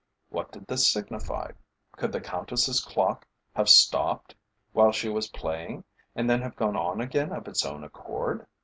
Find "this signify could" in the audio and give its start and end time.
0.65-2.11